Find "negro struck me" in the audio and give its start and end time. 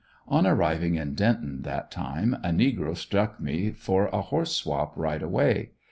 2.49-3.69